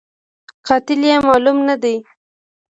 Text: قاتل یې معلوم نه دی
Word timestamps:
قاتل 0.67 1.01
یې 1.09 1.17
معلوم 1.27 1.57
نه 1.69 1.75
دی 1.83 1.95